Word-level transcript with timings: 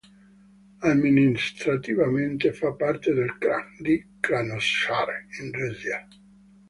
Amministrativamente, 0.91 2.51
fa 2.53 2.71
parte 2.71 3.13
del 3.13 3.37
Kraj 3.37 3.77
di 3.81 4.03
Krasnojarsk, 4.19 5.37
in 5.43 5.51
Russia. 5.53 6.07